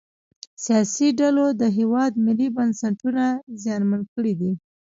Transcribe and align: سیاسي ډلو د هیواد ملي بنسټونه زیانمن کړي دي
سیاسي 0.65 1.07
ډلو 1.19 1.45
د 1.61 1.63
هیواد 1.77 2.11
ملي 2.25 2.47
بنسټونه 2.57 3.25
زیانمن 3.61 4.01
کړي 4.13 4.33
دي 4.39 4.51